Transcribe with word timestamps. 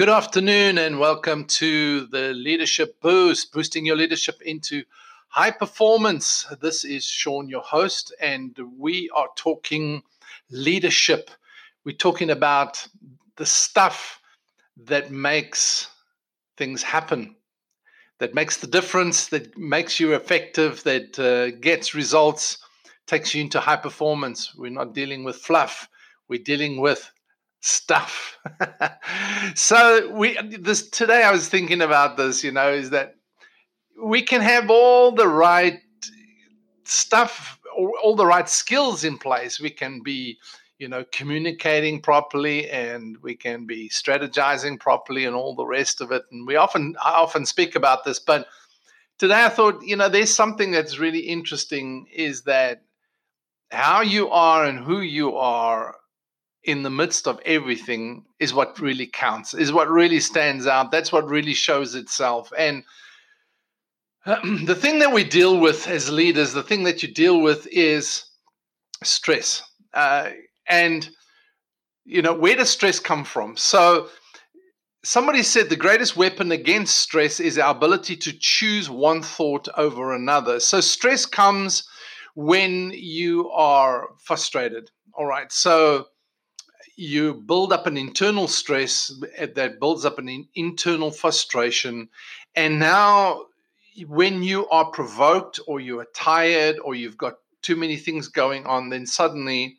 Good 0.00 0.08
afternoon 0.08 0.78
and 0.78 0.98
welcome 0.98 1.44
to 1.44 2.06
the 2.06 2.32
Leadership 2.32 3.02
Boost, 3.02 3.52
boosting 3.52 3.84
your 3.84 3.96
leadership 3.96 4.40
into 4.40 4.82
high 5.28 5.50
performance. 5.50 6.46
This 6.62 6.86
is 6.86 7.04
Shaun, 7.04 7.50
your 7.50 7.60
host, 7.60 8.10
and 8.18 8.58
we 8.78 9.10
are 9.14 9.28
talking 9.36 10.02
leadership. 10.50 11.30
We're 11.84 11.96
talking 11.98 12.30
about 12.30 12.88
the 13.36 13.44
stuff 13.44 14.22
that 14.86 15.10
makes 15.10 15.88
things 16.56 16.82
happen, 16.82 17.36
that 18.20 18.34
makes 18.34 18.56
the 18.56 18.68
difference, 18.68 19.26
that 19.26 19.58
makes 19.58 20.00
you 20.00 20.14
effective, 20.14 20.82
that 20.84 21.18
uh, 21.18 21.50
gets 21.60 21.94
results, 21.94 22.56
takes 23.06 23.34
you 23.34 23.42
into 23.42 23.60
high 23.60 23.76
performance. 23.76 24.54
We're 24.56 24.70
not 24.70 24.94
dealing 24.94 25.24
with 25.24 25.36
fluff, 25.36 25.90
we're 26.26 26.42
dealing 26.42 26.80
with 26.80 27.12
stuff. 27.60 28.38
so 29.54 30.12
we 30.14 30.36
this 30.58 30.88
today 30.88 31.22
I 31.22 31.30
was 31.30 31.48
thinking 31.48 31.82
about 31.82 32.16
this, 32.16 32.42
you 32.42 32.50
know, 32.50 32.72
is 32.72 32.90
that 32.90 33.16
we 34.02 34.22
can 34.22 34.40
have 34.40 34.70
all 34.70 35.12
the 35.12 35.28
right 35.28 35.80
stuff 36.84 37.58
all 38.02 38.16
the 38.16 38.26
right 38.26 38.48
skills 38.48 39.04
in 39.04 39.16
place. 39.16 39.60
We 39.60 39.70
can 39.70 40.02
be, 40.02 40.38
you 40.78 40.88
know, 40.88 41.04
communicating 41.12 42.00
properly 42.00 42.68
and 42.70 43.16
we 43.22 43.34
can 43.34 43.66
be 43.66 43.88
strategizing 43.88 44.78
properly 44.78 45.24
and 45.24 45.36
all 45.36 45.54
the 45.54 45.66
rest 45.66 46.00
of 46.00 46.10
it. 46.12 46.24
And 46.30 46.46
we 46.46 46.56
often 46.56 46.96
I 47.02 47.12
often 47.12 47.46
speak 47.46 47.76
about 47.76 48.04
this, 48.04 48.18
but 48.18 48.46
today 49.18 49.44
I 49.44 49.48
thought, 49.48 49.82
you 49.82 49.96
know, 49.96 50.08
there's 50.08 50.34
something 50.34 50.70
that's 50.70 50.98
really 50.98 51.20
interesting 51.20 52.06
is 52.12 52.42
that 52.42 52.82
how 53.70 54.00
you 54.00 54.30
are 54.30 54.64
and 54.64 54.78
who 54.78 55.00
you 55.00 55.36
are 55.36 55.94
in 56.64 56.82
the 56.82 56.90
midst 56.90 57.26
of 57.26 57.40
everything 57.44 58.24
is 58.38 58.52
what 58.52 58.78
really 58.80 59.06
counts, 59.06 59.54
is 59.54 59.72
what 59.72 59.88
really 59.88 60.20
stands 60.20 60.66
out. 60.66 60.90
That's 60.90 61.12
what 61.12 61.28
really 61.28 61.54
shows 61.54 61.94
itself. 61.94 62.52
And 62.56 62.84
the 64.26 64.74
thing 64.74 64.98
that 64.98 65.12
we 65.12 65.24
deal 65.24 65.58
with 65.58 65.88
as 65.88 66.10
leaders, 66.10 66.52
the 66.52 66.62
thing 66.62 66.84
that 66.84 67.02
you 67.02 67.12
deal 67.12 67.40
with 67.40 67.66
is 67.70 68.24
stress. 69.02 69.62
Uh, 69.94 70.30
and, 70.68 71.08
you 72.04 72.20
know, 72.20 72.34
where 72.34 72.56
does 72.56 72.70
stress 72.70 73.00
come 73.00 73.24
from? 73.24 73.56
So, 73.56 74.08
somebody 75.02 75.42
said 75.42 75.70
the 75.70 75.76
greatest 75.76 76.16
weapon 76.16 76.52
against 76.52 76.96
stress 76.96 77.40
is 77.40 77.58
our 77.58 77.74
ability 77.74 78.16
to 78.16 78.32
choose 78.38 78.90
one 78.90 79.22
thought 79.22 79.66
over 79.78 80.14
another. 80.14 80.60
So, 80.60 80.80
stress 80.82 81.24
comes 81.24 81.88
when 82.34 82.92
you 82.94 83.50
are 83.50 84.08
frustrated. 84.22 84.90
All 85.14 85.26
right. 85.26 85.50
So, 85.50 86.06
you 87.00 87.32
build 87.32 87.72
up 87.72 87.86
an 87.86 87.96
internal 87.96 88.46
stress 88.46 89.10
that 89.54 89.80
builds 89.80 90.04
up 90.04 90.18
an 90.18 90.46
internal 90.54 91.10
frustration. 91.10 92.06
And 92.54 92.78
now, 92.78 93.46
when 94.06 94.42
you 94.42 94.68
are 94.68 94.84
provoked 94.90 95.60
or 95.66 95.80
you 95.80 95.98
are 96.00 96.08
tired 96.14 96.76
or 96.84 96.94
you've 96.94 97.16
got 97.16 97.36
too 97.62 97.74
many 97.74 97.96
things 97.96 98.28
going 98.28 98.66
on, 98.66 98.90
then 98.90 99.06
suddenly 99.06 99.78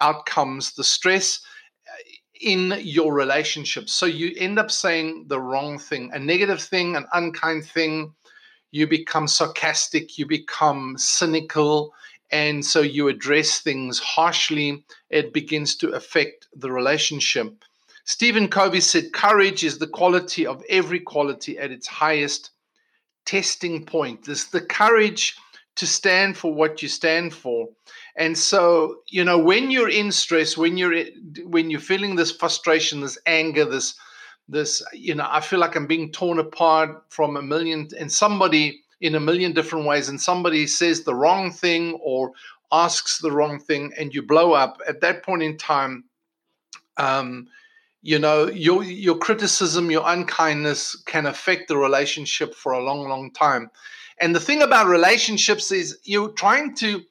out 0.00 0.26
comes 0.26 0.74
the 0.74 0.84
stress 0.84 1.40
uh, 1.88 1.92
in 2.40 2.78
your 2.78 3.14
relationship. 3.14 3.88
So 3.88 4.06
you 4.06 4.32
end 4.38 4.60
up 4.60 4.70
saying 4.70 5.24
the 5.26 5.40
wrong 5.40 5.76
thing, 5.76 6.12
a 6.12 6.20
negative 6.20 6.62
thing, 6.62 6.94
an 6.94 7.06
unkind 7.12 7.64
thing. 7.64 8.14
You 8.70 8.86
become 8.86 9.26
sarcastic, 9.26 10.18
you 10.18 10.24
become 10.24 10.94
cynical, 10.96 11.92
and 12.30 12.64
so 12.64 12.80
you 12.80 13.08
address 13.08 13.60
things 13.60 13.98
harshly, 13.98 14.84
it 15.08 15.32
begins 15.32 15.76
to 15.76 15.90
affect 15.90 16.48
the 16.54 16.70
relationship. 16.70 17.64
Stephen 18.04 18.48
Covey 18.48 18.80
said, 18.80 19.12
Courage 19.12 19.64
is 19.64 19.78
the 19.78 19.86
quality 19.86 20.46
of 20.46 20.64
every 20.68 21.00
quality 21.00 21.58
at 21.58 21.70
its 21.70 21.86
highest 21.86 22.50
testing 23.24 23.84
point. 23.84 24.24
This 24.24 24.44
the 24.44 24.60
courage 24.60 25.36
to 25.76 25.86
stand 25.86 26.36
for 26.36 26.52
what 26.52 26.82
you 26.82 26.88
stand 26.88 27.32
for. 27.32 27.68
And 28.16 28.36
so, 28.36 29.00
you 29.08 29.24
know, 29.24 29.38
when 29.38 29.70
you're 29.70 29.88
in 29.88 30.12
stress, 30.12 30.56
when 30.56 30.76
you're 30.76 31.04
when 31.44 31.70
you're 31.70 31.80
feeling 31.80 32.16
this 32.16 32.32
frustration, 32.32 33.00
this 33.00 33.18
anger, 33.26 33.64
this 33.64 33.94
this, 34.48 34.82
you 34.92 35.14
know, 35.14 35.26
I 35.28 35.40
feel 35.40 35.60
like 35.60 35.76
I'm 35.76 35.86
being 35.86 36.10
torn 36.10 36.40
apart 36.40 37.04
from 37.08 37.36
a 37.36 37.42
million 37.42 37.88
and 37.98 38.10
somebody 38.10 38.82
in 39.00 39.14
a 39.14 39.20
million 39.20 39.52
different 39.52 39.86
ways 39.86 40.08
and 40.08 40.20
somebody 40.20 40.66
says 40.66 41.02
the 41.02 41.14
wrong 41.14 41.50
thing 41.50 41.98
or 42.02 42.32
asks 42.72 43.18
the 43.18 43.32
wrong 43.32 43.58
thing 43.58 43.92
and 43.98 44.14
you 44.14 44.22
blow 44.22 44.52
up. 44.52 44.80
At 44.86 45.00
that 45.00 45.22
point 45.22 45.42
in 45.42 45.56
time 45.56 46.04
um, 46.96 47.46
you 48.02 48.18
know 48.18 48.48
your 48.48 48.82
your 48.82 49.16
criticism 49.18 49.90
your 49.90 50.04
unkindness 50.06 50.96
can 51.06 51.26
affect 51.26 51.68
the 51.68 51.76
relationship 51.76 52.54
for 52.54 52.72
a 52.72 52.82
long 52.82 53.08
long 53.08 53.30
time. 53.32 53.70
And 54.20 54.34
the 54.34 54.40
thing 54.40 54.62
about 54.62 54.86
relationships 54.86 55.72
is 55.72 55.98
you're 56.04 56.32
trying 56.32 56.74
to 56.76 57.02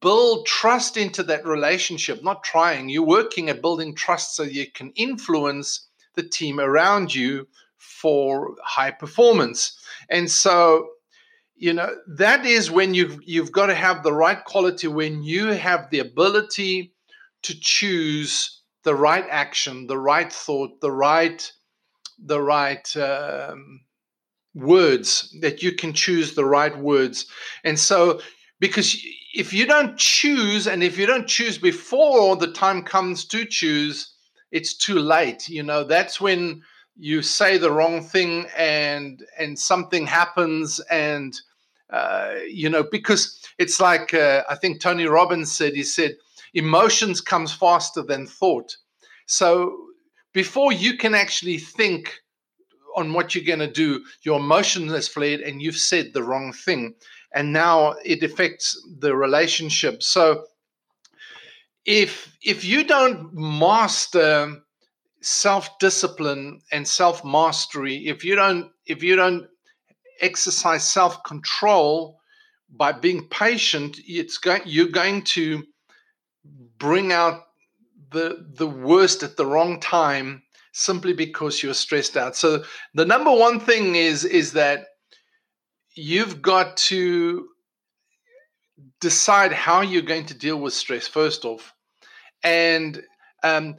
build 0.00 0.46
trust 0.46 0.96
into 0.96 1.22
that 1.24 1.44
relationship 1.44 2.22
not 2.22 2.44
trying. 2.44 2.88
You're 2.88 3.04
working 3.04 3.48
at 3.48 3.62
building 3.62 3.94
trust 3.94 4.36
so 4.36 4.42
you 4.42 4.70
can 4.70 4.92
influence 4.94 5.88
the 6.14 6.22
team 6.22 6.60
around 6.60 7.14
you 7.14 7.48
for 7.78 8.54
high 8.62 8.90
performance. 8.90 9.78
And 10.08 10.30
so 10.30 10.88
you 11.60 11.72
know 11.72 11.94
that 12.08 12.44
is 12.44 12.70
when 12.70 12.94
you've 12.94 13.18
you've 13.24 13.52
got 13.52 13.66
to 13.66 13.74
have 13.74 14.02
the 14.02 14.12
right 14.12 14.44
quality 14.44 14.88
when 14.88 15.22
you 15.22 15.48
have 15.48 15.88
the 15.90 16.00
ability 16.00 16.92
to 17.42 17.54
choose 17.60 18.62
the 18.84 18.94
right 18.94 19.26
action 19.30 19.86
the 19.86 19.98
right 19.98 20.32
thought 20.32 20.80
the 20.80 20.90
right 20.90 21.52
the 22.18 22.40
right 22.40 22.96
um, 22.96 23.80
words 24.54 25.34
that 25.40 25.62
you 25.62 25.72
can 25.72 25.92
choose 25.92 26.34
the 26.34 26.44
right 26.44 26.76
words. 26.78 27.26
And 27.64 27.78
so 27.78 28.20
because 28.58 28.96
if 29.34 29.52
you 29.52 29.64
don't 29.66 29.96
choose 29.96 30.66
and 30.66 30.82
if 30.82 30.98
you 30.98 31.06
don't 31.06 31.28
choose 31.28 31.56
before 31.56 32.36
the 32.36 32.52
time 32.52 32.82
comes 32.82 33.24
to 33.26 33.44
choose 33.44 34.14
it's 34.50 34.74
too 34.74 34.98
late 34.98 35.48
you 35.48 35.62
know. 35.62 35.84
That's 35.84 36.20
when 36.20 36.62
you 36.96 37.22
say 37.22 37.56
the 37.56 37.70
wrong 37.70 38.02
thing 38.02 38.46
and 38.56 39.24
and 39.38 39.58
something 39.58 40.06
happens 40.06 40.80
and 40.90 41.40
uh, 41.92 42.34
you 42.48 42.68
know, 42.68 42.82
because 42.82 43.40
it's 43.58 43.80
like 43.80 44.14
uh, 44.14 44.42
I 44.48 44.54
think 44.54 44.80
Tony 44.80 45.06
Robbins 45.06 45.52
said. 45.52 45.74
He 45.74 45.82
said 45.82 46.16
emotions 46.54 47.20
comes 47.20 47.52
faster 47.52 48.02
than 48.02 48.26
thought. 48.26 48.76
So 49.26 49.76
before 50.32 50.72
you 50.72 50.96
can 50.96 51.14
actually 51.14 51.58
think 51.58 52.14
on 52.96 53.12
what 53.12 53.34
you're 53.34 53.44
going 53.44 53.60
to 53.60 53.72
do, 53.72 54.04
your 54.22 54.40
emotion 54.40 54.88
has 54.88 55.08
fled 55.08 55.40
and 55.40 55.62
you've 55.62 55.76
said 55.76 56.12
the 56.12 56.22
wrong 56.22 56.52
thing, 56.52 56.94
and 57.34 57.52
now 57.52 57.94
it 58.04 58.22
affects 58.22 58.76
the 58.98 59.14
relationship. 59.14 60.02
So 60.02 60.44
if 61.84 62.36
if 62.42 62.64
you 62.64 62.84
don't 62.84 63.32
master 63.34 64.60
self 65.22 65.78
discipline 65.78 66.60
and 66.72 66.86
self 66.86 67.24
mastery, 67.24 68.08
if 68.08 68.24
you 68.24 68.34
don't 68.36 68.70
if 68.86 69.02
you 69.02 69.16
don't 69.16 69.46
exercise 70.20 70.86
self 70.86 71.22
control 71.24 72.20
by 72.70 72.92
being 72.92 73.26
patient, 73.28 73.98
it's 74.06 74.38
going, 74.38 74.62
you're 74.64 74.88
going 74.88 75.22
to 75.22 75.64
bring 76.78 77.12
out 77.12 77.42
the 78.10 78.46
the 78.54 78.66
worst 78.66 79.22
at 79.22 79.36
the 79.36 79.46
wrong 79.46 79.78
time 79.80 80.42
simply 80.72 81.12
because 81.12 81.62
you're 81.62 81.74
stressed 81.74 82.16
out. 82.16 82.36
So 82.36 82.64
the 82.94 83.04
number 83.04 83.32
one 83.32 83.60
thing 83.60 83.96
is 83.96 84.24
is 84.24 84.52
that 84.52 84.86
you've 85.94 86.40
got 86.40 86.76
to 86.76 87.48
decide 89.00 89.52
how 89.52 89.80
you're 89.82 90.02
going 90.02 90.26
to 90.26 90.34
deal 90.34 90.58
with 90.58 90.72
stress 90.72 91.06
first 91.06 91.44
off, 91.44 91.74
and 92.42 93.02
um, 93.42 93.76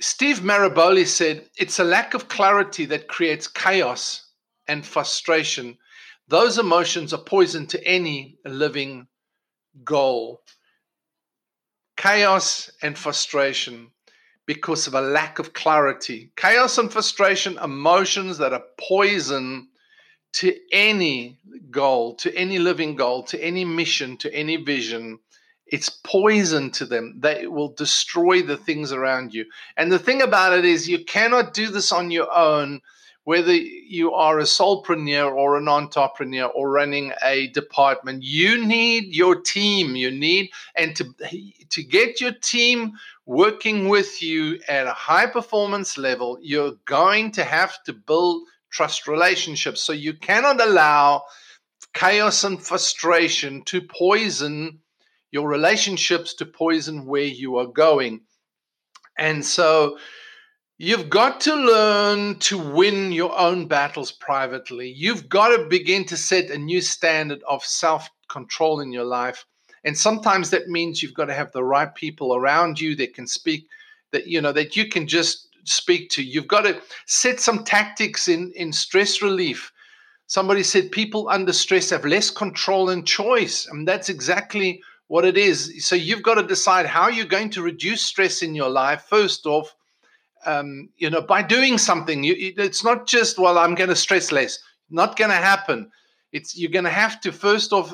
Steve 0.00 0.40
Maraboli 0.40 1.06
said 1.06 1.48
it's 1.56 1.78
a 1.78 1.84
lack 1.84 2.14
of 2.14 2.28
clarity 2.28 2.84
that 2.86 3.08
creates 3.08 3.48
chaos 3.48 4.23
and 4.66 4.84
frustration, 4.86 5.78
those 6.28 6.58
emotions 6.58 7.12
are 7.12 7.22
poison 7.22 7.66
to 7.68 7.86
any 7.86 8.38
living 8.44 9.06
goal. 9.84 10.42
Chaos 11.96 12.70
and 12.82 12.96
frustration. 12.96 13.90
because 14.46 14.86
of 14.86 14.94
a 14.94 15.00
lack 15.00 15.38
of 15.38 15.52
clarity. 15.52 16.30
Chaos 16.36 16.78
and 16.78 16.92
frustration, 16.92 17.58
emotions 17.62 18.38
that 18.38 18.52
are 18.52 18.64
poison 18.78 19.68
to 20.34 20.54
any 20.72 21.38
goal, 21.70 22.14
to 22.16 22.34
any 22.34 22.58
living 22.58 22.96
goal, 22.96 23.22
to 23.22 23.42
any 23.42 23.64
mission, 23.64 24.16
to 24.18 24.34
any 24.34 24.56
vision. 24.56 25.18
It's 25.66 25.88
poison 25.88 26.70
to 26.72 26.84
them. 26.84 27.20
They 27.20 27.46
will 27.46 27.72
destroy 27.72 28.42
the 28.42 28.56
things 28.56 28.92
around 28.92 29.32
you. 29.32 29.46
And 29.76 29.90
the 29.90 29.98
thing 29.98 30.20
about 30.20 30.52
it 30.58 30.64
is, 30.64 30.88
you 30.88 31.04
cannot 31.04 31.54
do 31.54 31.68
this 31.68 31.92
on 31.92 32.10
your 32.10 32.30
own 32.34 32.80
whether 33.24 33.52
you 33.52 34.12
are 34.12 34.38
a 34.38 34.44
solopreneur 34.44 35.34
or 35.34 35.56
an 35.56 35.68
entrepreneur 35.68 36.46
or 36.46 36.70
running 36.70 37.12
a 37.22 37.48
department 37.48 38.22
you 38.22 38.64
need 38.64 39.14
your 39.14 39.40
team. 39.40 39.96
You 39.96 40.10
need 40.10 40.50
and 40.76 40.94
to 40.96 41.04
to 41.70 41.82
get 41.82 42.20
your 42.20 42.32
team 42.32 42.92
working 43.26 43.88
with 43.88 44.22
you 44.22 44.60
at 44.68 44.86
a 44.86 44.92
high 44.92 45.26
performance 45.26 45.96
level 45.96 46.38
you're 46.42 46.74
going 46.84 47.32
to 47.32 47.42
have 47.42 47.82
to 47.84 47.92
build 47.92 48.42
trust 48.70 49.08
relationships. 49.08 49.80
So 49.80 49.92
you 49.92 50.14
cannot 50.14 50.60
allow 50.60 51.24
chaos 51.94 52.44
and 52.44 52.60
frustration 52.60 53.62
to 53.62 53.80
poison 53.80 54.80
your 55.30 55.48
relationships 55.48 56.34
to 56.34 56.46
poison 56.46 57.06
where 57.06 57.22
you 57.22 57.56
are 57.58 57.66
going. 57.66 58.20
And 59.18 59.44
so 59.44 59.98
You've 60.78 61.08
got 61.08 61.40
to 61.42 61.54
learn 61.54 62.40
to 62.40 62.58
win 62.58 63.12
your 63.12 63.38
own 63.38 63.68
battles 63.68 64.10
privately. 64.10 64.88
You've 64.90 65.28
got 65.28 65.56
to 65.56 65.68
begin 65.68 66.04
to 66.06 66.16
set 66.16 66.50
a 66.50 66.58
new 66.58 66.80
standard 66.80 67.44
of 67.48 67.64
self 67.64 68.10
control 68.28 68.80
in 68.80 68.90
your 68.90 69.04
life. 69.04 69.46
And 69.84 69.96
sometimes 69.96 70.50
that 70.50 70.66
means 70.66 71.00
you've 71.00 71.14
got 71.14 71.26
to 71.26 71.34
have 71.34 71.52
the 71.52 71.62
right 71.62 71.94
people 71.94 72.34
around 72.34 72.80
you 72.80 72.96
that 72.96 73.14
can 73.14 73.28
speak, 73.28 73.68
that 74.10 74.26
you 74.26 74.40
know, 74.40 74.50
that 74.50 74.74
you 74.74 74.88
can 74.88 75.06
just 75.06 75.46
speak 75.62 76.10
to. 76.10 76.24
You've 76.24 76.48
got 76.48 76.62
to 76.62 76.82
set 77.06 77.38
some 77.38 77.62
tactics 77.62 78.26
in, 78.26 78.50
in 78.56 78.72
stress 78.72 79.22
relief. 79.22 79.70
Somebody 80.26 80.64
said 80.64 80.90
people 80.90 81.28
under 81.28 81.52
stress 81.52 81.90
have 81.90 82.04
less 82.04 82.30
control 82.30 82.90
and 82.90 83.06
choice. 83.06 83.68
And 83.68 83.86
that's 83.86 84.08
exactly 84.08 84.82
what 85.06 85.24
it 85.24 85.38
is. 85.38 85.86
So 85.86 85.94
you've 85.94 86.24
got 86.24 86.34
to 86.34 86.42
decide 86.44 86.86
how 86.86 87.06
you're 87.06 87.26
going 87.26 87.50
to 87.50 87.62
reduce 87.62 88.02
stress 88.02 88.42
in 88.42 88.56
your 88.56 88.70
life, 88.70 89.06
first 89.08 89.46
off 89.46 89.72
um, 90.46 90.88
you 90.96 91.10
know, 91.10 91.22
by 91.22 91.42
doing 91.42 91.78
something. 91.78 92.24
You, 92.24 92.34
it's 92.38 92.84
not 92.84 93.06
just, 93.06 93.38
well, 93.38 93.58
I'm 93.58 93.74
going 93.74 93.90
to 93.90 93.96
stress 93.96 94.32
less. 94.32 94.58
Not 94.90 95.16
going 95.16 95.30
to 95.30 95.36
happen. 95.36 95.90
It's 96.32 96.56
you're 96.56 96.70
going 96.70 96.84
to 96.84 96.90
have 96.90 97.20
to 97.22 97.32
first 97.32 97.72
off 97.72 97.92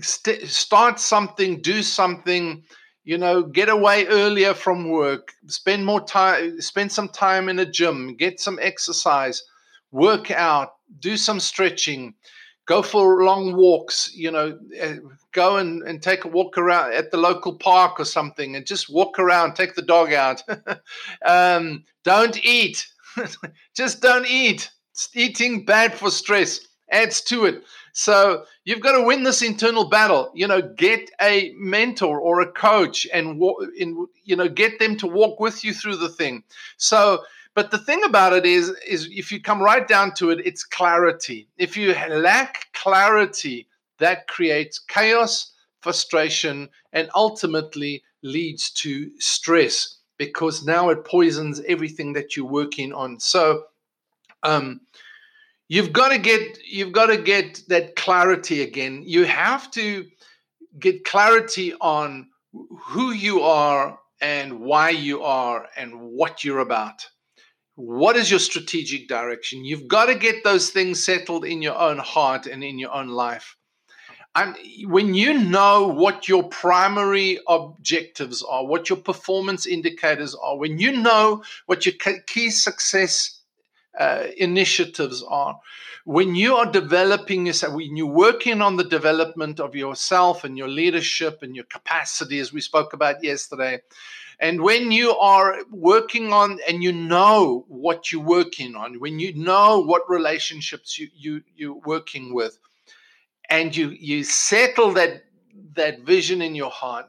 st- 0.00 0.46
start 0.46 1.00
something, 1.00 1.60
do 1.60 1.82
something. 1.82 2.62
You 3.04 3.18
know, 3.18 3.42
get 3.42 3.68
away 3.68 4.06
earlier 4.06 4.54
from 4.54 4.88
work, 4.90 5.32
spend 5.46 5.86
more 5.86 6.02
time, 6.04 6.60
spend 6.60 6.92
some 6.92 7.08
time 7.08 7.48
in 7.48 7.58
a 7.58 7.64
gym, 7.64 8.14
get 8.14 8.38
some 8.38 8.58
exercise, 8.60 9.42
work 9.90 10.30
out, 10.30 10.74
do 11.00 11.16
some 11.16 11.40
stretching, 11.40 12.14
go 12.70 12.82
for 12.82 13.24
long 13.24 13.56
walks. 13.56 14.14
You 14.14 14.30
know, 14.30 14.58
eh, 14.76 14.98
go 15.32 15.56
and, 15.56 15.82
and 15.82 16.00
take 16.00 16.24
a 16.24 16.28
walk 16.28 16.56
around 16.56 16.94
at 16.94 17.10
the 17.10 17.16
local 17.16 17.56
park 17.56 17.98
or 17.98 18.04
something 18.04 18.54
and 18.54 18.64
just 18.64 18.88
walk 18.88 19.18
around, 19.18 19.54
take 19.54 19.74
the 19.74 19.82
dog 19.82 20.12
out. 20.12 20.42
um, 21.26 21.84
don't 22.04 22.38
eat. 22.44 22.86
just 23.74 24.00
don't 24.00 24.26
eat. 24.26 24.70
eating 25.14 25.64
bad 25.64 25.92
for 25.92 26.12
stress 26.12 26.60
adds 26.92 27.20
to 27.22 27.44
it. 27.44 27.62
So 27.92 28.44
you've 28.64 28.80
got 28.80 28.92
to 28.92 29.02
win 29.02 29.24
this 29.24 29.42
internal 29.42 29.88
battle. 29.88 30.30
You 30.34 30.46
know, 30.46 30.62
get 30.62 31.10
a 31.20 31.52
mentor 31.56 32.20
or 32.20 32.40
a 32.40 32.52
coach 32.52 33.06
and 33.12 33.40
you 34.24 34.36
know 34.36 34.48
get 34.48 34.78
them 34.78 34.96
to 34.98 35.06
walk 35.08 35.40
with 35.40 35.64
you 35.64 35.74
through 35.74 35.96
the 35.96 36.08
thing. 36.08 36.44
So, 36.76 37.24
but 37.54 37.70
the 37.70 37.78
thing 37.78 38.04
about 38.04 38.32
it 38.32 38.46
is, 38.46 38.70
is 38.86 39.08
if 39.10 39.32
you 39.32 39.40
come 39.40 39.60
right 39.60 39.86
down 39.86 40.14
to 40.14 40.30
it, 40.30 40.40
it's 40.44 40.64
clarity. 40.64 41.48
If 41.58 41.76
you 41.76 41.94
lack 42.08 42.66
clarity, 42.74 43.66
that 43.98 44.28
creates 44.28 44.78
chaos, 44.78 45.52
frustration, 45.80 46.68
and 46.92 47.10
ultimately 47.14 48.02
leads 48.22 48.70
to 48.70 49.10
stress 49.18 49.98
because 50.16 50.64
now 50.64 50.90
it 50.90 51.04
poisons 51.04 51.60
everything 51.66 52.12
that 52.12 52.36
you're 52.36 52.46
working 52.46 52.92
on. 52.92 53.18
So, 53.18 53.64
um, 54.42 54.82
you've 55.68 55.92
got 55.92 56.10
to 56.10 56.18
get 56.18 56.58
you've 56.64 56.92
got 56.92 57.06
to 57.06 57.16
get 57.16 57.62
that 57.68 57.96
clarity 57.96 58.62
again. 58.62 59.02
You 59.04 59.24
have 59.24 59.70
to 59.72 60.06
get 60.78 61.04
clarity 61.04 61.74
on 61.80 62.28
who 62.52 63.12
you 63.12 63.40
are 63.42 63.98
and 64.20 64.60
why 64.60 64.90
you 64.90 65.22
are 65.22 65.66
and 65.76 66.00
what 66.00 66.44
you're 66.44 66.58
about. 66.58 67.06
What 67.76 68.16
is 68.16 68.30
your 68.30 68.40
strategic 68.40 69.08
direction? 69.08 69.64
You've 69.64 69.88
got 69.88 70.06
to 70.06 70.14
get 70.14 70.44
those 70.44 70.70
things 70.70 71.02
settled 71.04 71.44
in 71.44 71.62
your 71.62 71.76
own 71.76 71.98
heart 71.98 72.46
and 72.46 72.62
in 72.62 72.78
your 72.78 72.92
own 72.92 73.08
life. 73.08 73.56
And 74.34 74.56
when 74.84 75.14
you 75.14 75.34
know 75.34 75.88
what 75.88 76.28
your 76.28 76.44
primary 76.48 77.40
objectives 77.48 78.42
are, 78.42 78.64
what 78.64 78.88
your 78.88 78.98
performance 78.98 79.66
indicators 79.66 80.36
are, 80.36 80.56
when 80.56 80.78
you 80.78 80.92
know 80.92 81.42
what 81.66 81.84
your 81.84 81.94
key 82.26 82.50
success 82.50 83.39
uh, 83.98 84.26
initiatives 84.36 85.22
are, 85.28 85.60
when 86.04 86.34
you 86.34 86.54
are 86.56 86.70
developing 86.70 87.46
yourself, 87.46 87.74
when 87.74 87.96
you're 87.96 88.06
working 88.06 88.62
on 88.62 88.76
the 88.76 88.84
development 88.84 89.60
of 89.60 89.74
yourself 89.74 90.44
and 90.44 90.56
your 90.56 90.68
leadership 90.68 91.42
and 91.42 91.54
your 91.54 91.64
capacity, 91.64 92.38
as 92.38 92.52
we 92.52 92.60
spoke 92.60 92.92
about 92.92 93.22
yesterday, 93.22 93.80
and 94.38 94.62
when 94.62 94.90
you 94.90 95.14
are 95.16 95.58
working 95.70 96.32
on 96.32 96.58
and 96.66 96.82
you 96.82 96.92
know 96.92 97.66
what 97.68 98.10
you're 98.10 98.22
working 98.22 98.74
on, 98.74 98.98
when 98.98 99.18
you 99.18 99.34
know 99.34 99.80
what 99.80 100.08
relationships 100.08 100.98
you, 100.98 101.08
you, 101.14 101.42
you're 101.56 101.80
working 101.84 102.32
with, 102.32 102.58
and 103.50 103.76
you 103.76 103.90
you 103.90 104.24
settle 104.24 104.92
that 104.92 105.24
that 105.74 106.00
vision 106.00 106.40
in 106.40 106.54
your 106.54 106.70
heart 106.70 107.06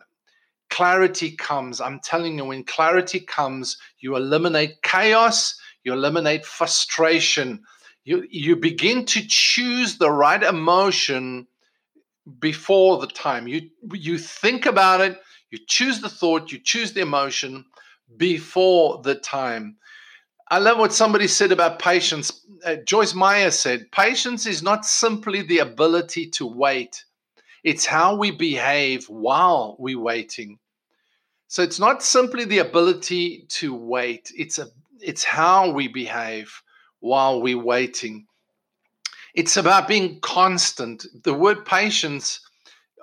clarity 0.71 1.31
comes. 1.31 1.79
I'm 1.79 1.99
telling 1.99 2.37
you 2.37 2.45
when 2.45 2.63
clarity 2.63 3.19
comes 3.19 3.77
you 3.99 4.15
eliminate 4.15 4.81
chaos 4.81 5.60
you 5.83 5.93
eliminate 5.93 6.45
frustration. 6.45 7.63
You 8.03 8.25
you 8.29 8.55
begin 8.55 9.05
to 9.05 9.21
choose 9.27 9.97
the 9.97 10.11
right 10.11 10.41
emotion 10.41 11.47
before 12.39 12.99
the 12.99 13.07
time. 13.07 13.47
You 13.47 13.69
you 13.93 14.17
think 14.17 14.65
about 14.65 15.01
it 15.01 15.19
you 15.51 15.59
choose 15.67 15.99
the 15.99 16.09
thought 16.09 16.51
you 16.51 16.59
choose 16.59 16.93
the 16.93 17.01
emotion 17.01 17.65
before 18.17 19.01
the 19.03 19.15
time. 19.15 19.77
I 20.49 20.59
love 20.59 20.79
what 20.79 20.93
somebody 20.93 21.27
said 21.27 21.51
about 21.51 21.79
patience. 21.79 22.45
Uh, 22.65 22.77
Joyce 22.85 23.13
Meyer 23.13 23.51
said, 23.51 23.91
Patience 23.91 24.45
is 24.45 24.63
not 24.63 24.85
simply 24.85 25.41
the 25.43 25.59
ability 25.59 26.29
to 26.31 26.45
wait, 26.45 27.03
it's 27.63 27.85
how 27.85 28.15
we 28.15 28.31
behave 28.31 29.05
while 29.07 29.75
we're 29.77 29.99
waiting. 29.99 30.57
So 31.47 31.63
it's 31.63 31.79
not 31.79 32.01
simply 32.01 32.45
the 32.45 32.59
ability 32.59 33.45
to 33.49 33.73
wait, 33.75 34.31
it's, 34.35 34.57
a, 34.57 34.67
it's 35.01 35.23
how 35.23 35.71
we 35.71 35.87
behave 35.87 36.61
while 36.99 37.41
we're 37.41 37.57
waiting. 37.61 38.27
It's 39.33 39.57
about 39.57 39.87
being 39.87 40.19
constant. 40.21 41.05
The 41.23 41.33
word 41.33 41.65
patience 41.65 42.39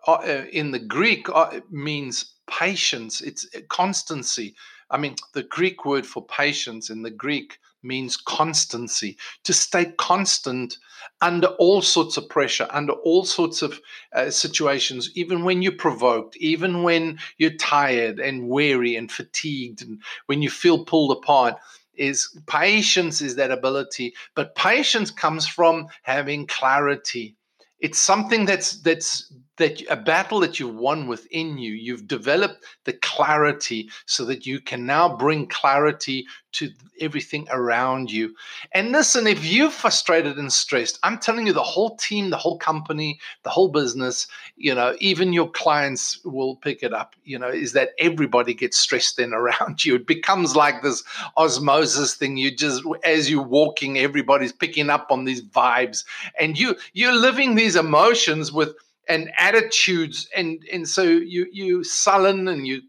uh, 0.06 0.12
uh 0.12 0.44
in 0.52 0.70
the 0.70 0.78
Greek 0.78 1.28
uh, 1.28 1.60
means 1.70 2.34
patience, 2.48 3.20
it's 3.20 3.46
constancy. 3.68 4.54
I 4.90 4.96
mean, 4.96 5.16
the 5.34 5.42
Greek 5.42 5.84
word 5.84 6.06
for 6.06 6.24
patience 6.24 6.90
in 6.90 7.02
the 7.02 7.10
Greek 7.10 7.58
means 7.82 8.16
constancy, 8.16 9.16
to 9.44 9.52
stay 9.52 9.92
constant 9.98 10.78
under 11.20 11.48
all 11.58 11.82
sorts 11.82 12.16
of 12.16 12.28
pressure, 12.28 12.66
under 12.70 12.92
all 12.92 13.24
sorts 13.24 13.62
of 13.62 13.80
uh, 14.12 14.30
situations, 14.30 15.10
even 15.14 15.44
when 15.44 15.62
you're 15.62 15.72
provoked, 15.72 16.36
even 16.38 16.82
when 16.82 17.18
you're 17.36 17.56
tired 17.56 18.18
and 18.18 18.48
weary 18.48 18.96
and 18.96 19.12
fatigued, 19.12 19.82
and 19.82 20.00
when 20.26 20.42
you 20.42 20.50
feel 20.50 20.84
pulled 20.84 21.16
apart. 21.16 21.56
Is 21.98 22.38
patience 22.46 23.20
is 23.20 23.36
that 23.36 23.50
ability, 23.50 24.14
but 24.34 24.54
patience 24.54 25.10
comes 25.10 25.46
from 25.46 25.88
having 26.02 26.46
clarity. 26.46 27.36
It's 27.80 27.98
something 27.98 28.44
that's 28.46 28.80
that's 28.82 29.32
that 29.58 29.82
a 29.90 29.96
battle 29.96 30.40
that 30.40 30.58
you've 30.58 30.74
won 30.74 31.06
within 31.06 31.58
you, 31.58 31.72
you've 31.72 32.08
developed 32.08 32.64
the 32.84 32.92
clarity 32.94 33.90
so 34.06 34.24
that 34.24 34.46
you 34.46 34.60
can 34.60 34.86
now 34.86 35.14
bring 35.16 35.46
clarity 35.46 36.26
to 36.52 36.70
everything 37.00 37.46
around 37.50 38.10
you. 38.10 38.34
And 38.72 38.92
listen, 38.92 39.26
if 39.26 39.44
you're 39.44 39.70
frustrated 39.70 40.38
and 40.38 40.52
stressed, 40.52 40.98
I'm 41.02 41.18
telling 41.18 41.46
you, 41.46 41.52
the 41.52 41.62
whole 41.62 41.96
team, 41.96 42.30
the 42.30 42.36
whole 42.36 42.58
company, 42.58 43.20
the 43.42 43.50
whole 43.50 43.68
business, 43.68 44.26
you 44.56 44.74
know, 44.74 44.96
even 44.98 45.32
your 45.32 45.50
clients 45.50 46.24
will 46.24 46.56
pick 46.56 46.82
it 46.82 46.92
up, 46.92 47.14
you 47.24 47.38
know, 47.38 47.48
is 47.48 47.74
that 47.74 47.90
everybody 47.98 48.54
gets 48.54 48.78
stressed 48.78 49.18
then 49.18 49.34
around 49.34 49.84
you. 49.84 49.96
It 49.96 50.06
becomes 50.06 50.56
like 50.56 50.82
this 50.82 51.02
osmosis 51.36 52.14
thing. 52.14 52.36
You 52.36 52.54
just, 52.54 52.82
as 53.04 53.30
you're 53.30 53.42
walking, 53.42 53.98
everybody's 53.98 54.52
picking 54.52 54.90
up 54.90 55.08
on 55.10 55.24
these 55.24 55.42
vibes 55.42 56.04
and 56.40 56.58
you, 56.58 56.76
you're 56.92 57.14
living 57.14 57.54
these 57.54 57.76
emotions 57.76 58.52
with, 58.52 58.74
and 59.08 59.30
attitudes 59.38 60.28
and 60.36 60.62
and 60.72 60.88
so 60.88 61.02
you 61.02 61.46
you 61.52 61.82
sullen 61.82 62.48
and 62.48 62.66
you 62.66 62.82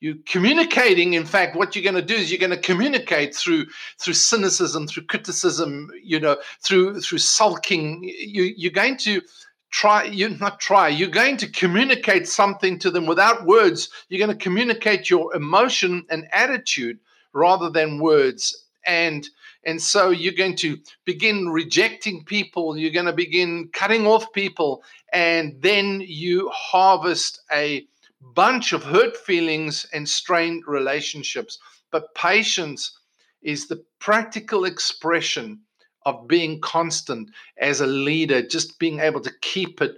you 0.00 0.16
communicating 0.26 1.14
in 1.14 1.24
fact 1.24 1.56
what 1.56 1.74
you're 1.74 1.82
going 1.82 1.94
to 1.94 2.02
do 2.02 2.14
is 2.14 2.30
you're 2.30 2.38
going 2.38 2.50
to 2.50 2.56
communicate 2.56 3.34
through 3.34 3.66
through 3.98 4.14
cynicism 4.14 4.86
through 4.86 5.04
criticism 5.04 5.90
you 6.02 6.20
know 6.20 6.36
through 6.62 7.00
through 7.00 7.18
sulking. 7.18 8.04
You 8.04 8.54
you're 8.56 8.72
going 8.72 8.96
to 8.98 9.22
try 9.70 10.04
you 10.04 10.28
not 10.28 10.60
try 10.60 10.88
you're 10.88 11.08
going 11.08 11.36
to 11.38 11.50
communicate 11.50 12.28
something 12.28 12.78
to 12.78 12.90
them 12.90 13.06
without 13.06 13.44
words. 13.44 13.88
You're 14.08 14.24
going 14.24 14.36
to 14.36 14.44
communicate 14.44 15.10
your 15.10 15.34
emotion 15.34 16.04
and 16.10 16.26
attitude 16.32 16.98
rather 17.32 17.68
than 17.68 17.98
words. 17.98 18.64
And 18.86 19.26
and 19.66 19.80
so 19.80 20.10
you're 20.10 20.32
going 20.32 20.56
to 20.56 20.78
begin 21.04 21.48
rejecting 21.48 22.24
people 22.24 22.76
you're 22.76 22.90
going 22.92 23.06
to 23.06 23.12
begin 23.12 23.68
cutting 23.72 24.06
off 24.06 24.32
people 24.32 24.82
and 25.12 25.60
then 25.62 26.02
you 26.06 26.50
harvest 26.52 27.40
a 27.52 27.86
bunch 28.32 28.72
of 28.72 28.82
hurt 28.82 29.16
feelings 29.16 29.86
and 29.92 30.08
strained 30.08 30.64
relationships. 30.66 31.58
But 31.90 32.14
patience 32.14 32.98
is 33.42 33.68
the 33.68 33.84
practical 34.00 34.64
expression 34.64 35.60
of 36.06 36.26
being 36.28 36.60
constant 36.60 37.30
as 37.58 37.80
a 37.80 37.86
leader, 37.86 38.42
just 38.42 38.78
being 38.78 39.00
able 39.00 39.20
to 39.20 39.32
keep 39.40 39.80
it 39.82 39.96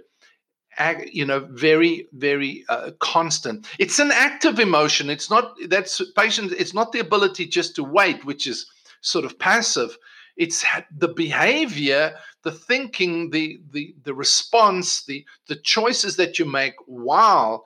you 1.11 1.25
know 1.25 1.39
very 1.53 2.07
very 2.13 2.63
uh, 2.69 2.91
constant 2.99 3.65
it's 3.79 3.97
an 3.97 4.11
active 4.13 4.59
emotion 4.59 5.09
it's 5.09 5.27
not 5.27 5.55
that's 5.69 5.99
patience 6.15 6.51
it's 6.51 6.75
not 6.75 6.91
the 6.91 6.99
ability 6.99 7.47
just 7.47 7.75
to 7.75 7.83
wait 7.83 8.23
which 8.25 8.45
is 8.45 8.67
sort 9.01 9.25
of 9.25 9.37
passive 9.39 9.97
it's 10.35 10.63
the 10.95 11.07
behavior 11.07 12.15
the 12.43 12.51
thinking 12.51 13.31
the 13.31 13.59
the 13.71 13.95
the 14.03 14.13
response 14.13 15.03
the 15.05 15.25
the 15.47 15.55
choices 15.55 16.15
that 16.15 16.37
you 16.37 16.45
make 16.45 16.75
while 16.85 17.65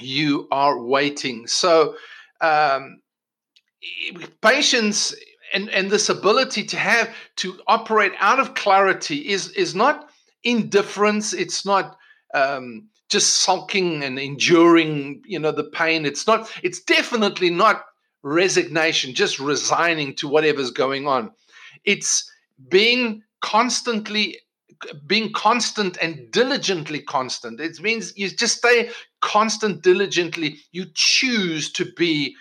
you 0.00 0.48
are 0.50 0.82
waiting. 0.82 1.46
So, 1.46 1.96
um, 2.40 3.00
patience 4.42 5.14
and, 5.52 5.70
and 5.70 5.90
this 5.90 6.08
ability 6.08 6.64
to 6.64 6.76
have 6.76 7.14
to 7.36 7.58
operate 7.66 8.12
out 8.18 8.38
of 8.38 8.54
clarity 8.54 9.28
is 9.28 9.50
is 9.50 9.74
not 9.74 10.10
indifference. 10.44 11.32
It's 11.32 11.64
not 11.64 11.96
um, 12.34 12.88
just 13.08 13.40
sulking 13.40 14.02
and 14.02 14.18
enduring, 14.18 15.22
you 15.26 15.38
know, 15.38 15.52
the 15.52 15.64
pain. 15.64 16.04
It's 16.04 16.26
not. 16.26 16.50
It's 16.62 16.80
definitely 16.80 17.50
not 17.50 17.84
resignation, 18.22 19.14
just 19.14 19.38
resigning 19.38 20.14
to 20.16 20.28
whatever's 20.28 20.70
going 20.70 21.06
on. 21.06 21.30
It's 21.84 22.30
being 22.68 23.22
constantly 23.40 24.38
being 25.06 25.32
constant 25.32 25.96
and 26.00 26.30
diligently 26.30 27.00
constant. 27.02 27.60
It 27.60 27.80
means 27.80 28.16
you 28.16 28.28
just 28.30 28.58
stay 28.58 28.90
constant 29.20 29.82
diligently. 29.82 30.58
You 30.72 30.86
choose 30.94 31.72
to 31.72 31.86
be 31.96 32.36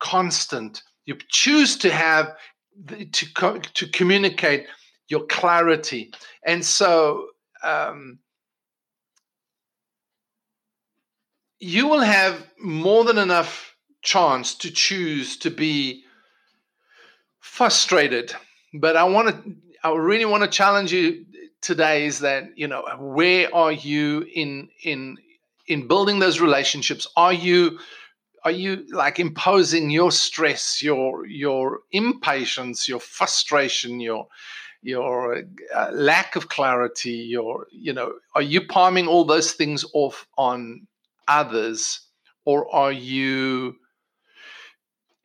constant. 0.00 0.82
You 1.04 1.16
choose 1.28 1.76
to 1.78 1.92
have 1.92 2.34
to 3.12 3.60
to 3.60 3.88
communicate 3.90 4.66
your 5.08 5.24
clarity, 5.26 6.12
and 6.44 6.64
so 6.64 7.28
um, 7.62 8.18
you 11.60 11.86
will 11.86 12.00
have 12.00 12.44
more 12.58 13.04
than 13.04 13.18
enough 13.18 13.75
chance 14.06 14.54
to 14.54 14.70
choose 14.70 15.36
to 15.38 15.50
be 15.50 16.04
frustrated. 17.40 18.32
But 18.72 18.96
I 18.96 19.04
want 19.04 19.28
to, 19.28 19.54
I 19.84 19.94
really 19.94 20.24
want 20.24 20.44
to 20.44 20.48
challenge 20.48 20.92
you 20.92 21.26
today 21.60 22.06
is 22.06 22.20
that 22.20 22.44
you 22.56 22.68
know 22.68 22.84
where 23.00 23.52
are 23.54 23.72
you 23.72 24.24
in 24.34 24.68
in 24.84 25.16
in 25.66 25.88
building 25.88 26.20
those 26.20 26.40
relationships 26.40 27.08
are 27.16 27.32
you 27.32 27.78
are 28.44 28.52
you 28.52 28.84
like 28.92 29.18
imposing 29.18 29.90
your 29.90 30.12
stress 30.12 30.80
your 30.82 31.26
your 31.26 31.80
impatience 31.90 32.86
your 32.86 33.00
frustration 33.00 33.98
your 33.98 34.28
your 34.82 35.42
uh, 35.74 35.90
lack 35.92 36.36
of 36.36 36.48
clarity 36.48 37.10
your 37.34 37.66
you 37.72 37.92
know 37.92 38.12
are 38.36 38.42
you 38.42 38.60
palming 38.60 39.08
all 39.08 39.24
those 39.24 39.52
things 39.52 39.84
off 39.94 40.28
on 40.36 40.86
others 41.26 42.00
or 42.44 42.72
are 42.72 42.92
you 42.92 43.74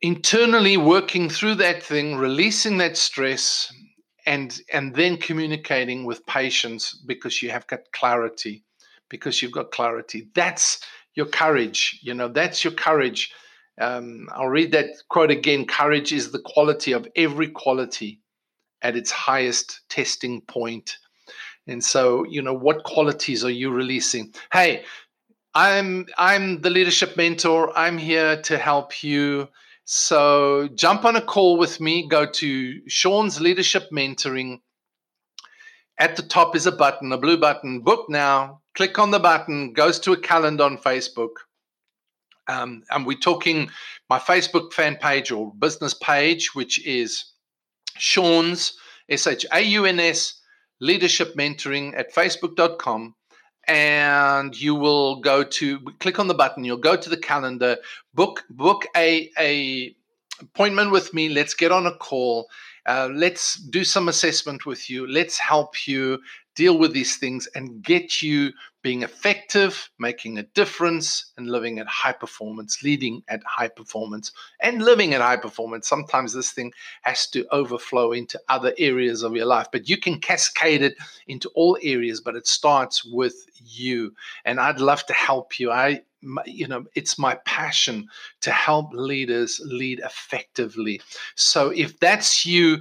internally 0.02 0.76
working 0.76 1.28
through 1.28 1.54
that 1.54 1.82
thing 1.82 2.16
releasing 2.16 2.78
that 2.78 2.96
stress 2.96 3.72
and 4.26 4.60
and 4.72 4.94
then 4.96 5.16
communicating 5.16 6.04
with 6.04 6.26
patience 6.26 7.00
because 7.06 7.40
you 7.42 7.50
have 7.50 7.66
got 7.68 7.80
clarity 7.92 8.64
because 9.08 9.42
you've 9.42 9.52
got 9.52 9.70
clarity. 9.70 10.28
That's 10.34 10.80
your 11.14 11.26
courage 11.26 12.00
you 12.02 12.14
know 12.14 12.28
that's 12.28 12.64
your 12.64 12.72
courage. 12.72 13.32
Um, 13.80 14.28
i'll 14.32 14.48
read 14.48 14.72
that 14.72 14.90
quote 15.08 15.30
again 15.30 15.64
courage 15.64 16.12
is 16.12 16.30
the 16.30 16.42
quality 16.44 16.92
of 16.92 17.08
every 17.16 17.48
quality 17.48 18.20
at 18.82 18.96
its 18.96 19.10
highest 19.10 19.80
testing 19.88 20.42
point. 20.42 20.98
And 21.66 21.82
so 21.82 22.24
you 22.28 22.42
know 22.42 22.54
what 22.54 22.82
qualities 22.84 23.44
are 23.44 23.50
you 23.50 23.70
releasing? 23.70 24.34
Hey 24.52 24.84
i'm 25.54 26.06
i'm 26.18 26.60
the 26.62 26.70
leadership 26.70 27.16
mentor. 27.16 27.70
I'm 27.78 27.98
here 27.98 28.40
to 28.42 28.58
help 28.58 29.04
you 29.04 29.48
so 29.84 30.68
jump 30.74 31.04
on 31.04 31.16
a 31.16 31.22
call 31.22 31.58
with 31.58 31.80
me. 31.80 32.08
Go 32.08 32.26
to 32.26 32.80
Shaun's 32.88 33.40
Leadership 33.40 33.88
Mentoring. 33.92 34.60
At 35.98 36.16
the 36.16 36.22
top 36.22 36.56
is 36.56 36.66
a 36.66 36.72
button, 36.72 37.12
a 37.12 37.18
blue 37.18 37.36
button. 37.36 37.80
Book 37.80 38.08
now. 38.08 38.60
Click 38.74 38.98
on 38.98 39.10
the 39.10 39.18
button. 39.18 39.72
Goes 39.72 40.00
to 40.00 40.12
a 40.12 40.16
calendar 40.16 40.64
on 40.64 40.78
Facebook. 40.78 41.34
Um, 42.48 42.82
and 42.90 43.06
we're 43.06 43.18
talking 43.18 43.70
my 44.08 44.18
Facebook 44.18 44.72
fan 44.72 44.96
page 44.96 45.30
or 45.30 45.52
business 45.58 45.94
page, 45.94 46.54
which 46.54 46.84
is 46.86 47.24
Shaun's 47.98 48.74
S 49.08 49.26
H 49.26 49.46
A 49.52 49.60
U 49.60 49.84
N 49.84 50.00
S 50.00 50.40
Leadership 50.80 51.36
Mentoring 51.36 51.96
at 51.96 52.12
Facebook.com 52.14 53.14
and 53.68 54.60
you 54.60 54.74
will 54.74 55.16
go 55.16 55.44
to 55.44 55.78
click 56.00 56.18
on 56.18 56.28
the 56.28 56.34
button 56.34 56.64
you'll 56.64 56.76
go 56.76 56.96
to 56.96 57.08
the 57.08 57.16
calendar 57.16 57.76
book 58.14 58.44
book 58.50 58.86
a 58.96 59.30
a 59.38 59.94
appointment 60.40 60.90
with 60.90 61.14
me 61.14 61.28
let's 61.28 61.54
get 61.54 61.70
on 61.70 61.86
a 61.86 61.96
call 61.96 62.48
uh, 62.86 63.08
let's 63.12 63.54
do 63.54 63.84
some 63.84 64.08
assessment 64.08 64.66
with 64.66 64.90
you 64.90 65.06
let's 65.06 65.38
help 65.38 65.86
you 65.86 66.18
deal 66.54 66.76
with 66.78 66.92
these 66.92 67.16
things 67.16 67.48
and 67.54 67.82
get 67.82 68.22
you 68.22 68.52
being 68.82 69.02
effective, 69.02 69.90
making 69.98 70.38
a 70.38 70.42
difference, 70.42 71.32
and 71.36 71.48
living 71.48 71.78
at 71.78 71.86
high 71.86 72.12
performance, 72.12 72.82
leading 72.82 73.22
at 73.28 73.42
high 73.44 73.68
performance, 73.68 74.32
and 74.60 74.82
living 74.82 75.14
at 75.14 75.20
high 75.20 75.36
performance. 75.36 75.88
Sometimes 75.88 76.32
this 76.32 76.50
thing 76.52 76.72
has 77.02 77.26
to 77.28 77.46
overflow 77.52 78.12
into 78.12 78.40
other 78.48 78.74
areas 78.78 79.22
of 79.22 79.36
your 79.36 79.46
life, 79.46 79.68
but 79.70 79.88
you 79.88 79.96
can 79.96 80.20
cascade 80.20 80.82
it 80.82 80.94
into 81.28 81.48
all 81.54 81.78
areas, 81.82 82.20
but 82.20 82.36
it 82.36 82.46
starts 82.46 83.04
with 83.04 83.46
you. 83.64 84.14
And 84.44 84.58
I'd 84.58 84.80
love 84.80 85.06
to 85.06 85.12
help 85.12 85.58
you. 85.58 85.70
I 85.70 86.02
you 86.46 86.68
know 86.68 86.84
it's 86.94 87.18
my 87.18 87.34
passion 87.46 88.06
to 88.42 88.52
help 88.52 88.92
leaders 88.92 89.60
lead 89.64 90.00
effectively 90.04 91.00
so 91.34 91.70
if 91.70 91.98
that's 91.98 92.46
you 92.46 92.78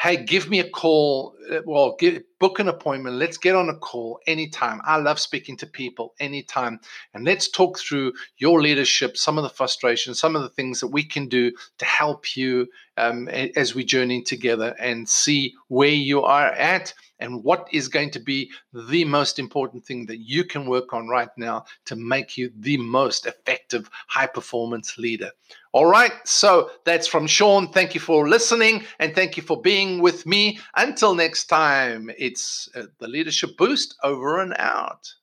hey, 0.00 0.16
give 0.16 0.48
me 0.48 0.60
a 0.60 0.68
call. 0.68 1.34
Well, 1.64 1.96
get, 1.98 2.24
book 2.38 2.60
an 2.60 2.68
appointment. 2.68 3.16
Let's 3.16 3.36
get 3.36 3.56
on 3.56 3.68
a 3.68 3.76
call 3.76 4.20
anytime. 4.26 4.80
I 4.84 4.96
love 4.98 5.18
speaking 5.18 5.56
to 5.58 5.66
people 5.66 6.14
anytime. 6.20 6.80
And 7.12 7.24
let's 7.24 7.48
talk 7.48 7.78
through 7.78 8.12
your 8.38 8.62
leadership, 8.62 9.16
some 9.16 9.36
of 9.36 9.42
the 9.42 9.50
frustrations, 9.50 10.20
some 10.20 10.36
of 10.36 10.42
the 10.42 10.48
things 10.48 10.80
that 10.80 10.88
we 10.88 11.02
can 11.02 11.28
do 11.28 11.52
to 11.78 11.84
help 11.84 12.36
you 12.36 12.68
um, 12.96 13.28
as 13.28 13.74
we 13.74 13.84
journey 13.84 14.22
together 14.22 14.74
and 14.78 15.08
see 15.08 15.54
where 15.68 15.88
you 15.88 16.22
are 16.22 16.52
at 16.52 16.92
and 17.20 17.44
what 17.44 17.68
is 17.72 17.88
going 17.88 18.10
to 18.10 18.18
be 18.18 18.50
the 18.72 19.04
most 19.04 19.38
important 19.38 19.84
thing 19.84 20.06
that 20.06 20.18
you 20.18 20.44
can 20.44 20.66
work 20.66 20.92
on 20.92 21.08
right 21.08 21.28
now 21.36 21.64
to 21.84 21.94
make 21.96 22.36
you 22.36 22.50
the 22.58 22.76
most 22.78 23.26
effective 23.26 23.88
high 24.08 24.26
performance 24.26 24.98
leader. 24.98 25.30
All 25.72 25.86
right, 25.86 26.12
so 26.24 26.70
that's 26.84 27.06
from 27.06 27.26
Shaun. 27.28 27.70
Thank 27.72 27.94
you 27.94 28.00
for 28.00 28.28
listening 28.28 28.84
and 28.98 29.14
thank 29.14 29.36
you 29.36 29.42
for 29.42 29.60
being 29.60 30.00
with 30.00 30.26
me. 30.26 30.58
Until 30.76 31.14
next 31.40 31.48
time, 31.48 32.10
it's 32.18 32.68
uh, 32.74 32.82
the 32.98 33.08
Leadership 33.08 33.56
Boost 33.56 33.94
over 34.02 34.40
and 34.42 34.54
out. 34.58 35.14